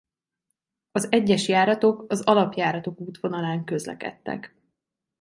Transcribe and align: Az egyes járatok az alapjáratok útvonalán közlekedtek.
Az 0.91 1.11
egyes 1.11 1.47
járatok 1.47 2.05
az 2.07 2.21
alapjáratok 2.21 2.99
útvonalán 2.99 3.63
közlekedtek. 3.63 4.55